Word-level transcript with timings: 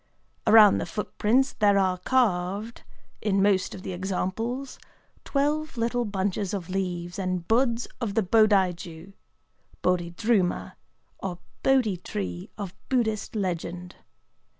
Around 0.47 0.79
the 0.79 0.87
footprints 0.87 1.53
there 1.53 1.77
are 1.77 1.99
carved 1.99 2.81
(in 3.21 3.39
most 3.39 3.75
of 3.75 3.83
the 3.83 3.93
examples) 3.93 4.79
twelve 5.25 5.77
little 5.77 6.05
bunches 6.05 6.55
of 6.55 6.71
leaves 6.71 7.19
and 7.19 7.47
buds 7.47 7.87
of 8.01 8.15
the 8.15 8.23
Bodai 8.23 8.73
jū 8.73 9.13
("Bodhidruma"), 9.83 10.73
or 11.19 11.37
Bodhi 11.61 11.97
tree 11.97 12.49
of 12.57 12.73
Buddhist 12.89 13.35
legend. 13.35 13.95